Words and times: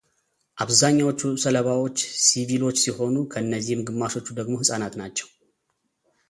አብዛኛዎቹ 0.63 1.19
ሰለባዎች 1.43 1.97
ሲቪሎች 2.27 2.77
ሲሆኑ 2.85 3.15
ከእነዚህም 3.33 3.85
ግማሾቹ 3.89 4.27
ደግሞ 4.39 4.53
ህጻናት 4.63 4.95
ናቸው። 5.03 5.27